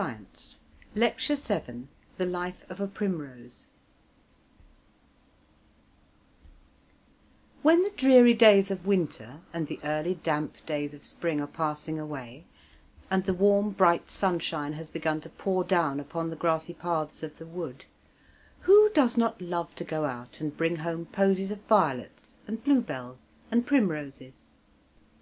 Week 0.00 0.08
19 0.94 0.94
LECTURE 0.94 1.36
VII 1.36 1.86
THE 2.16 2.24
LIFE 2.24 2.64
OF 2.70 2.80
A 2.80 2.86
PRIMROSE 2.86 3.68
When 7.60 7.82
the 7.82 7.90
dreary 7.94 8.32
days 8.32 8.70
of 8.70 8.86
winter 8.86 9.40
and 9.52 9.66
the 9.66 9.78
early 9.84 10.14
damp 10.14 10.64
days 10.64 10.94
of 10.94 11.04
spring 11.04 11.38
are 11.42 11.46
passing 11.46 11.98
away, 12.00 12.46
and 13.10 13.24
the 13.26 13.34
warm 13.34 13.72
bright 13.72 14.08
sunshine 14.08 14.72
has 14.72 14.88
begun 14.88 15.20
to 15.20 15.28
pour 15.28 15.64
down 15.64 16.00
upon 16.00 16.28
the 16.28 16.34
grassy 16.36 16.72
paths 16.72 17.22
of 17.22 17.36
the 17.36 17.44
wood, 17.44 17.84
who 18.60 18.88
does 18.94 19.18
not 19.18 19.42
love 19.42 19.74
to 19.74 19.84
go 19.84 20.06
out 20.06 20.40
and 20.40 20.56
bring 20.56 20.76
home 20.76 21.04
posies 21.04 21.50
of 21.50 21.60
violets, 21.64 22.38
and 22.46 22.64
bluebells, 22.64 23.26
and 23.50 23.66
primroses? 23.66 24.54